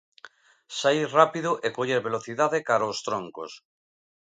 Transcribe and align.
Saír 0.79 1.07
rápido 1.19 1.51
e 1.65 1.67
coller 1.77 1.99
velocidade 2.09 2.65
cara 2.67 2.85
aos 2.87 2.99
troncos. 3.07 3.51